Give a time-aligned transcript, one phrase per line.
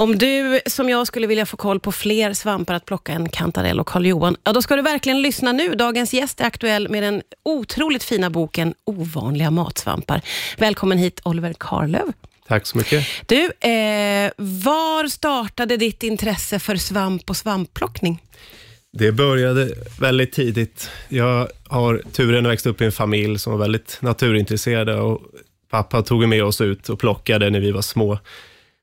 [0.00, 3.80] Om du som jag skulle vilja få koll på fler svampar att plocka än kantarell
[3.80, 5.74] och Karl Johan, ja då ska du verkligen lyssna nu.
[5.74, 10.20] Dagens gäst är aktuell med den otroligt fina boken Ovanliga matsvampar.
[10.58, 12.12] Välkommen hit Oliver Karlöv.
[12.48, 13.06] Tack så mycket.
[13.26, 18.22] Du, eh, var startade ditt intresse för svamp och svampplockning?
[18.92, 19.68] Det började
[20.00, 20.90] väldigt tidigt.
[21.08, 25.20] Jag har turen att växa upp i en familj som var väldigt naturintresserade och
[25.70, 28.18] pappa tog med oss ut och plockade när vi var små.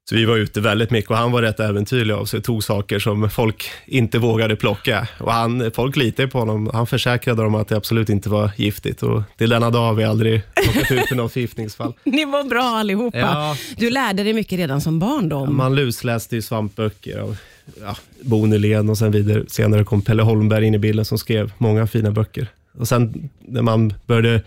[0.09, 2.99] Så vi var ute väldigt mycket och han var rätt äventyrlig av sig, tog saker
[2.99, 5.07] som folk inte vågade plocka.
[5.19, 6.69] Och han, folk litade på honom.
[6.73, 10.03] Han försäkrade dem att det absolut inte var giftigt och till denna dag har vi
[10.03, 11.93] aldrig råkat ut för något förgiftningsfall.
[12.03, 13.17] Ni var bra allihopa.
[13.17, 13.57] Ja.
[13.77, 15.45] Du lärde dig mycket redan som barn då?
[15.45, 17.37] Man lusläste ju svampböcker av
[17.81, 19.43] ja, Bo Nylén och sen vidare.
[19.47, 22.47] Senare kom Pelle Holmberg in i bilden som skrev många fina böcker.
[22.79, 24.41] Och sen när man började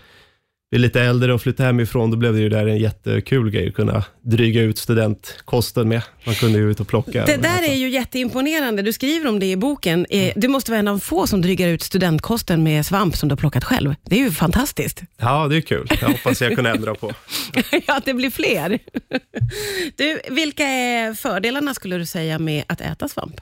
[0.70, 3.74] bli lite äldre och flytta hemifrån, då blev det ju där en jättekul grej att
[3.74, 6.02] kunna dryga ut studentkosten med.
[6.26, 7.24] Man kunde ju ut och plocka.
[7.24, 8.82] Det där är ju jätteimponerande.
[8.82, 10.06] Du skriver om det i boken.
[10.10, 13.32] Eh, Du måste vara en av få som drygar ut studentkosten med svamp som du
[13.32, 13.94] har plockat själv.
[14.04, 15.02] Det är ju fantastiskt.
[15.16, 15.86] Ja, det är kul.
[16.00, 17.12] Jag hoppas jag kunde ändra på.
[17.86, 18.78] ja, att det blir fler.
[19.96, 23.40] Du, vilka är fördelarna skulle du säga med att äta svamp?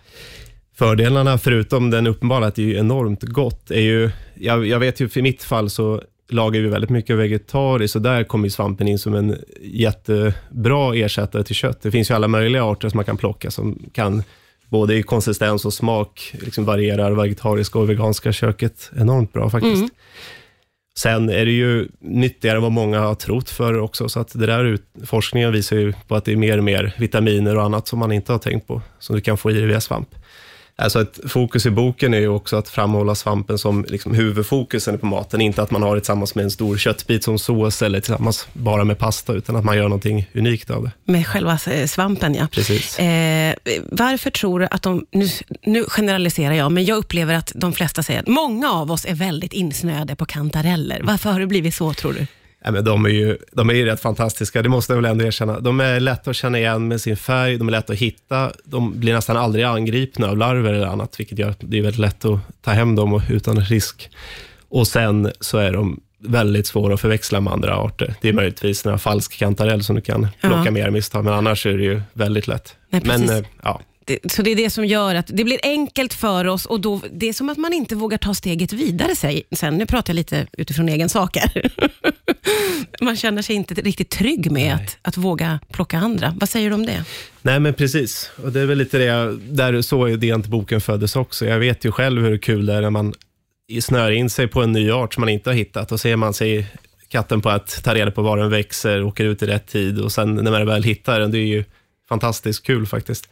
[0.79, 5.09] Fördelarna, förutom den uppenbara att det är enormt gott, är ju, jag, jag vet ju
[5.09, 9.15] för mitt fall så lagar vi väldigt mycket vegetariskt och där kommer svampen in som
[9.15, 11.83] en jättebra ersättare till kött.
[11.83, 14.23] Det finns ju alla möjliga arter som man kan plocka som kan
[14.69, 19.77] både i konsistens och smak liksom varierar vegetariska och veganska köket enormt bra faktiskt.
[19.77, 19.91] Mm.
[20.99, 24.47] Sen är det ju nyttigare än vad många har trott för också, så att det
[24.47, 27.89] där ut, forskningen visar ju på att det är mer och mer vitaminer och annat
[27.89, 30.09] som man inte har tänkt på, som du kan få i dig via svamp.
[30.83, 35.07] Alltså ett fokus i boken är ju också att framhålla svampen som liksom huvudfokusen på
[35.07, 38.49] maten, inte att man har det tillsammans med en stor köttbit som sås eller tillsammans
[38.53, 41.13] bara med pasta, utan att man gör någonting unikt av det.
[41.13, 42.49] Med själva eh, svampen, ja.
[42.53, 42.99] Precis.
[42.99, 43.55] Eh,
[43.91, 45.29] varför tror du att de, nu,
[45.63, 49.15] nu generaliserar jag, men jag upplever att de flesta säger att många av oss är
[49.15, 51.01] väldigt insnöade på kantareller.
[51.03, 52.27] Varför har det blivit så, tror du?
[52.65, 55.25] Ja, men de, är ju, de är ju rätt fantastiska, det måste jag väl ändå
[55.25, 55.61] erkänna.
[55.61, 59.01] De är lätta att känna igen med sin färg, de är lätta att hitta, de
[59.01, 62.25] blir nästan aldrig angripna av larver eller annat, vilket gör att det är väldigt lätt
[62.25, 64.11] att ta hem dem utan risk.
[64.69, 68.15] Och sen så är de väldigt svåra att förväxla med andra arter.
[68.21, 70.71] Det är möjligtvis några falsk kantarell som du kan plocka Ja.
[70.71, 72.75] mer misstag, men annars är det ju väldigt lätt.
[72.91, 76.15] Nej, men eh, ja, Det, så det är det som gör att det blir enkelt
[76.15, 79.43] för oss och då, det är som att man inte vågar ta steget vidare sig-
[79.53, 79.79] sen.
[79.79, 81.71] Nu pratar jag lite utifrån egen sak här.
[83.01, 86.35] Man känner sig inte riktigt trygg med att, att våga plocka andra.
[86.41, 87.05] Vad säger du om det?
[87.43, 88.31] Nej, men precis.
[88.45, 91.47] Och det är väl lite det, jag- där så idén till boken föddes också.
[91.47, 93.15] Jag vet ju själv hur kul det är när man
[93.81, 96.35] snör in sig på en ny art som man inte har hittat och ser man
[96.35, 96.67] sig
[97.09, 100.13] katten på att ta reda på var den växer, åker ut i rätt tid och
[100.13, 101.65] sen när man väl hittar den, det är ju
[102.09, 103.29] fantastiskt kul faktiskt.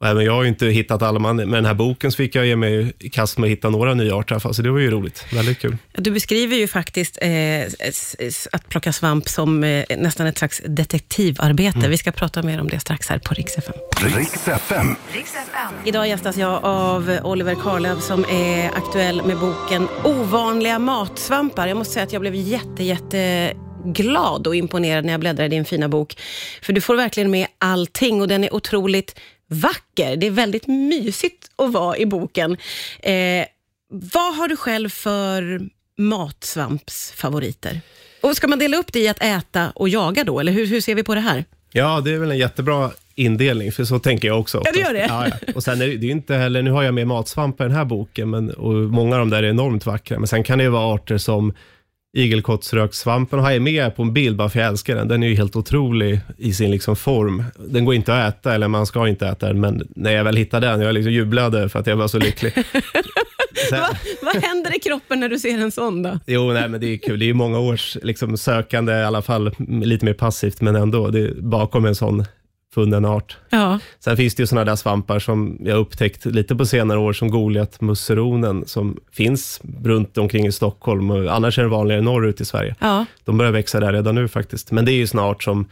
[0.00, 2.34] Och även jag har ju inte hittat alla, men med den här boken så fick
[2.34, 4.90] jag ge mig i kast med att hitta några nya arter så det var ju
[4.90, 5.24] roligt.
[5.32, 5.76] Väldigt kul.
[5.92, 7.30] Du beskriver ju faktiskt eh,
[8.52, 11.88] att plocka svamp som eh, nästan ett slags detektivarbete.
[11.88, 13.74] Vi ska prata mer om det strax här på Rix FM.
[14.16, 14.96] Riks FM.
[15.84, 21.66] Idag gästas jag av Oliver Karlöv som är aktuell med boken Ovanliga matsvampar.
[21.66, 23.52] Jag måste säga att jag blev jätte, jätte
[23.84, 26.16] glad och imponerad när jag bläddrade i din fina bok.
[26.62, 30.16] För du får verkligen med allting och den är otroligt vacker.
[30.16, 32.56] Det är väldigt mysigt att vara i boken.
[33.00, 33.46] Eh,
[33.88, 35.60] vad har du själv för
[35.98, 37.80] matsvampsfavoriter?
[38.20, 40.80] Och ska man dela upp det i att äta och jaga då, eller hur, hur
[40.80, 41.44] ser vi på det här?
[41.72, 44.62] Ja, det är väl en jättebra indelning, för så tänker jag också.
[44.64, 45.06] Ja, du gör det?
[45.08, 45.52] Ja, ja.
[45.54, 47.72] Och sen är det, det är inte heller, nu har jag med matsvamp i den
[47.72, 50.64] här boken, men, och många av dem där är enormt vackra, men sen kan det
[50.64, 51.54] ju vara arter som
[52.16, 55.08] igelkottsrökssvampen har jag med på en bild bara för jag älskar den.
[55.08, 57.44] Den är ju helt otrolig i sin liksom form.
[57.56, 60.36] Den går inte att äta, eller man ska inte äta den, men när jag väl
[60.36, 62.52] hittade den, jag liksom jublade för att jag var så lycklig.
[63.70, 63.88] Sen, Va,
[64.22, 66.18] vad händer i kroppen när du ser en sån då?
[66.26, 67.18] Jo, nej, men det är kul.
[67.18, 71.08] Det är många års liksom, sökande, i alla fall lite mer passivt, men ändå.
[71.08, 72.24] Det är bakom en sån
[72.76, 73.36] funnen art.
[73.50, 73.78] Ja.
[74.00, 77.30] Sen finns det ju sådana där svampar som jag upptäckt lite på senare år, som
[77.30, 81.10] Goliatmusseronen, som finns runt omkring i Stockholm.
[81.10, 82.74] Och annars är det vanligare norrut i Sverige.
[82.80, 83.06] Ja.
[83.24, 84.70] De börjar växa där redan nu faktiskt.
[84.70, 85.68] Men det är ju snart som,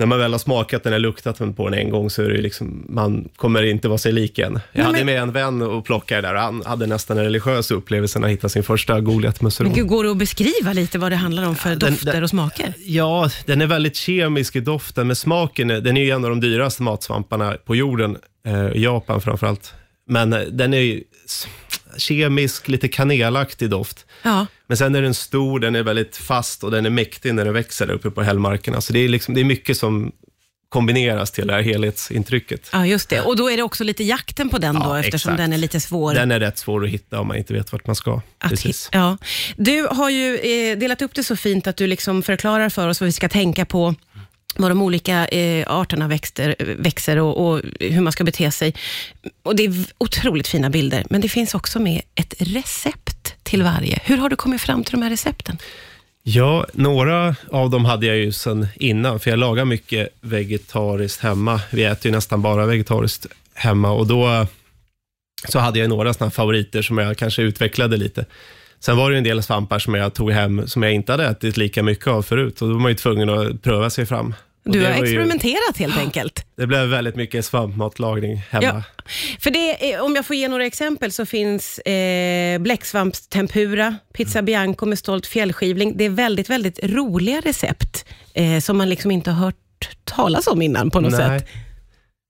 [0.00, 2.34] när man väl har smakat den eller luktat på den en gång, så är det
[2.34, 4.52] ju liksom, man kommer inte vara sig lik än.
[4.52, 7.24] Jag Nej, hade men- med en vän och plockade där och han hade nästan en
[7.24, 9.86] religiös upplevelse när han hittade sin första Goliatmusseron.
[9.86, 12.74] Går det att beskriva lite vad det handlar om för den- dofter den- och smaker?
[12.84, 16.30] Ja, den är väldigt kemisk i doften, men smaken, är- den är ju en av
[16.30, 18.16] de dyraste matsvamparna på jorden,
[18.46, 19.74] eh, i Japan framförallt.
[20.08, 21.02] Men eh, den är ju
[21.96, 24.06] kemisk, lite kanelaktig doft.
[24.22, 24.46] Ja.
[24.66, 27.54] Men sen är den stor, den är väldigt fast och den är mäktig när den
[27.54, 28.80] växer där uppe på hällmarkerna.
[28.80, 30.12] Så det är, liksom, det är mycket som
[30.68, 32.68] kombineras till det här helhetsintrycket.
[32.72, 33.20] Ja, just det.
[33.20, 35.38] Och då är det också lite jakten på den då, Ja, eftersom exakt.
[35.38, 36.14] den är lite svår.
[36.14, 38.20] Den är rätt svår att hitta om man inte vet vart man ska.
[38.38, 38.88] att Precis.
[38.92, 39.18] ja.
[39.56, 43.00] Du har ju eh, delat upp det så fint att du liksom förklarar för oss
[43.00, 43.94] vad vi ska tänka på,
[44.56, 48.74] vad de olika eh, arterna växter, växer och, och hur man ska bete sig.
[49.42, 53.98] Och Det är otroligt fina bilder, men det finns också med ett recept till varje.
[54.04, 55.58] Hur har du kommit fram till de här recepten?
[56.22, 61.60] Ja, några av dem hade jag ju sedan innan, för jag lagar mycket vegetariskt hemma.
[61.70, 64.46] Vi äter ju nästan bara vegetariskt hemma och då
[65.48, 68.24] så hade jag några såna favoriter som jag kanske utvecklade lite.
[68.80, 71.56] Sen var det en del svampar som jag tog hem som jag inte hade ätit
[71.56, 74.34] lika mycket av förut och då var man ju tvungen att pröva sig fram.
[74.66, 76.44] Och Du har var ju- experimenterat helt enkelt.
[76.56, 78.64] Det blev väldigt mycket svampmatlagning hemma.
[78.66, 78.82] Ja.
[79.40, 84.98] För det, om jag får ge några exempel så finns eh, bläcksvampstempura, pizza bianco med
[84.98, 85.96] stolt fjällskivling.
[85.96, 88.04] Det är väldigt, väldigt roliga recept
[88.34, 89.56] eh, som man liksom inte har hört
[90.04, 91.40] talas om innan på något Nej.
[91.40, 91.48] sätt.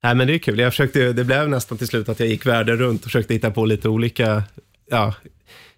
[0.03, 0.59] Nej, men det är kul.
[0.59, 3.51] Jag försökte, det blev nästan till slut att jag gick världen runt och försökte hitta
[3.51, 4.43] på lite olika
[4.91, 5.15] ja,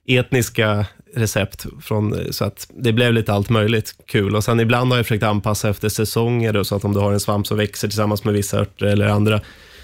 [0.09, 1.67] etniska recept.
[1.83, 4.37] Från, så att det blev lite allt möjligt kul.
[4.37, 7.13] Och sen ibland har jag försökt anpassa efter säsonger, då, så att om du har
[7.13, 9.41] en svamp som växer tillsammans med vissa örter eller andra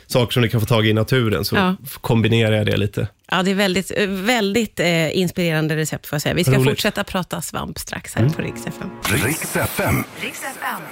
[0.07, 1.77] saker som du kan få tag i i naturen, så Ja.
[2.01, 3.09] kombinerar jag det lite.
[3.31, 6.35] Ja, det är väldigt, eh, väldigt eh, inspirerande recept får jag säga.
[6.35, 6.63] Vi ska Roligt.
[6.63, 6.75] Mm.
[6.75, 8.91] fortsätta prata svamp strax här på Rix FM.
[9.25, 10.05] Riks FM.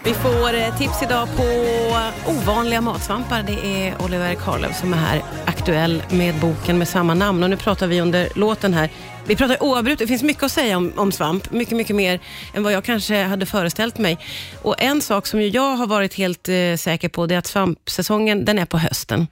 [0.04, 1.42] Vi får eh, tips idag på
[2.30, 3.42] ovanliga matsvampar.
[3.42, 7.42] Det är Oliver Karlöv som är här, aktuell med boken med samma namn.
[7.42, 8.90] Och nu pratar vi under låten här.
[9.26, 11.50] Vi pratar oavbrutet, det finns mycket att säga om, om svamp.
[11.50, 12.20] Mycket, mycket mer
[12.54, 14.18] än vad jag kanske hade föreställt mig.
[14.62, 17.46] Och en sak som ju jag har varit helt eh, säker på, det är att
[17.46, 19.26] svampsäsongen, den är på hösten.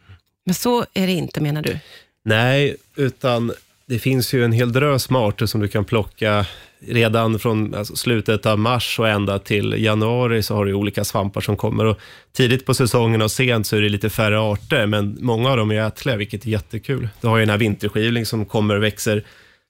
[0.47, 1.79] Men så är det inte menar du?
[2.25, 3.53] Nej, utan
[3.87, 6.47] det finns ju en hel drös med arter som du kan plocka
[6.89, 11.41] redan från alltså, slutet av mars och ända till januari så har du olika svampar
[11.41, 11.85] som kommer.
[11.85, 11.99] Och
[12.33, 15.71] tidigt på säsongen och sent så är det lite färre arter, men många av dem
[15.71, 17.09] är ätliga, vilket är jättekul.
[17.21, 19.25] Du har ju den här vinterskivling som kommer och växer.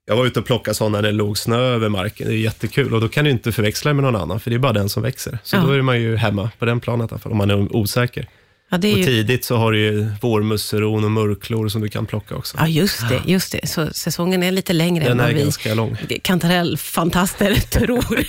[0.06, 2.26] Jag var ute och plockade sådana när det låg snö över marken.
[2.26, 4.58] Det är jättekul och då kan du inte förväxla med någon annan, för det är
[4.58, 5.38] bara den som växer.
[5.42, 5.60] Så Ja.
[5.62, 8.26] då är man ju hemma på den planet i alla fall, om man är osäker.
[8.82, 9.04] Ja, är Och ju...
[9.04, 12.56] tidigt så har du ju vårmusseron och murklor som du kan plocka också.
[12.60, 13.20] Ja, just det.
[13.26, 13.66] Just det.
[13.68, 15.96] Så säsongen är lite längre än Den vad är vi ganska lång.
[16.22, 18.24] kantarellfantaster tror.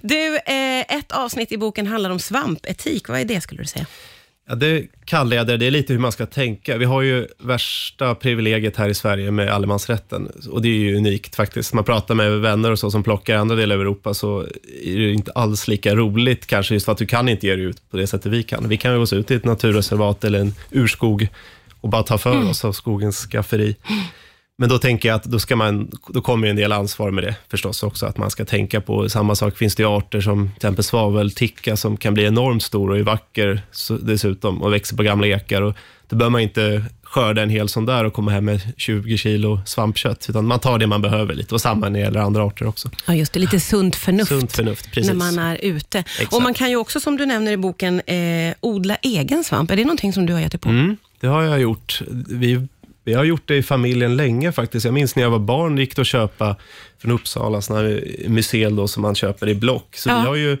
[0.00, 3.08] du, eh, ett avsnitt i boken handlar om svampetik.
[3.08, 3.86] Vad är det skulle du säga?
[4.48, 5.56] Ja, det kallar jag det.
[5.56, 6.76] Det är lite hur man ska tänka.
[6.76, 10.28] Vi har ju värsta privilegiet här i Sverige med allemansrätten.
[10.50, 11.74] Och det är ju unikt faktiskt.
[11.74, 14.40] Man pratar med vänner och så som plockar i andra delar av Europa så
[14.84, 17.64] är det inte alls lika roligt kanske just för att du kan inte ge dig
[17.64, 18.68] ut på det sättet vi kan.
[18.68, 21.28] Vi kan ju gå ut i ett naturreservat eller en urskog
[21.80, 23.76] och bara ta för oss av skogens skafferi.
[24.58, 27.36] Men då tänker jag att då, ska man, då kommer en del ansvar med det
[27.50, 29.56] förstås också, att man ska tänka på samma sak.
[29.56, 33.62] Finns det arter som till exempel svavelticka som kan bli enormt stor och är vacker
[34.00, 35.62] dessutom och växer på gamla ekar.
[35.62, 35.74] Och
[36.08, 39.60] då bör man inte skörda en hel sån där och komma hem med 20 kilo
[39.66, 41.54] svampkött, utan man tar det man behöver lite.
[41.54, 42.90] Och samma när det gäller andra arter också.
[43.06, 43.40] Ja, just det.
[43.40, 44.28] Lite sunt förnuft.
[44.28, 45.12] Sunt förnuft, precis.
[45.12, 45.98] När man är ute.
[45.98, 46.32] Exakt.
[46.32, 49.70] Och Man kan ju också, som du nämner i boken, eh, odla egen svamp.
[49.70, 50.68] Är det någonting som du har gett dig på?
[50.68, 52.02] Mm, det har jag gjort.
[52.28, 52.66] Vi,
[53.06, 54.84] vi har gjort det i familjen länge faktiskt.
[54.84, 56.56] Jag minns när jag var barn gick det att köpa
[56.98, 59.96] från Uppsala, såna här mycel då, som man köper i block.
[59.96, 60.20] Så Ja.
[60.20, 60.56] vi har ju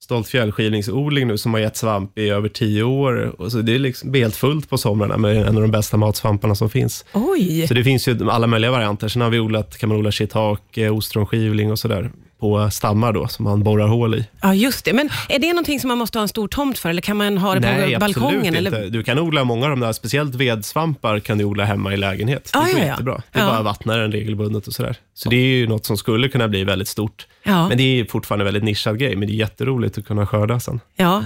[0.00, 3.40] Stolt fjällskivlingsodling nu som har gett svamp i över tio år.
[3.40, 6.54] Och så det är liksom helt fullt på somrarna med en av de bästa matsvamparna
[6.54, 7.04] som finns.
[7.12, 7.66] Oj!
[7.68, 9.08] Så det finns ju alla möjliga varianter.
[9.08, 13.44] Sen har vi odlat, kan man odla shiitake, ostronskivling och sådär på stammar då, som
[13.44, 14.24] man borrar hål i.
[14.42, 14.92] Ja, just det.
[14.92, 17.38] Men är det någonting som man måste ha en stor tomt för, eller kan man
[17.38, 18.36] ha det Nej, på balkongen?
[18.38, 18.84] absolut Eller?
[18.84, 18.88] inte.
[18.98, 22.50] Du kan odla många av de där, speciellt vedsvampar kan du odla hemma i lägenhet.
[22.52, 23.22] Det Ah, går ja, jättebra.
[23.32, 23.48] Det är Ja.
[23.48, 24.96] bara att vattna den regelbundet och sådär.
[25.14, 27.26] Så det är ju något som skulle kunna bli väldigt stort.
[27.42, 27.68] Ja.
[27.68, 30.60] Men det är fortfarande en väldigt nischad grej, men det är jätteroligt att kunna skörda
[30.60, 30.80] sen.
[30.96, 31.24] Ja,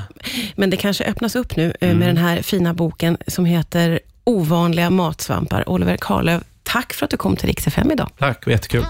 [0.57, 1.99] men det kanske öppnas upp nu eh, Mm.
[1.99, 5.69] med den här fina boken som heter Ovanliga matsvampar.
[5.69, 8.09] Oliver Karlöv, tack för att du kom till Rix FM idag.
[8.19, 8.81] Tack, det var jättekul.